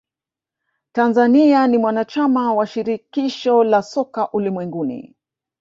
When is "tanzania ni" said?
0.91-1.77